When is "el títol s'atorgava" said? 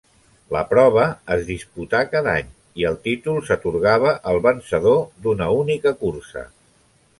2.91-4.15